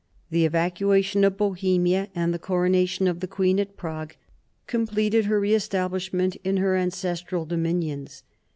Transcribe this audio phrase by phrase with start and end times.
[0.31, 4.15] The evacuation of Bohemia and the coronation of the queen at Prague
[4.65, 8.23] completed her re establish ment in her ancestral dominions.